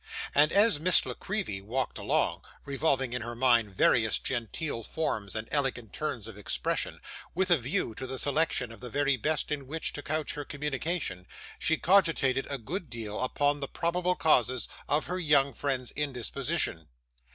[0.33, 5.47] And as Miss La Creevy walked along, revolving in her mind various genteel forms and
[5.51, 6.99] elegant turns of expression,
[7.35, 10.43] with a view to the selection of the very best in which to couch her
[10.43, 11.27] communication,
[11.59, 16.87] she cogitated a good deal upon the probable causes of her young friend's indisposition.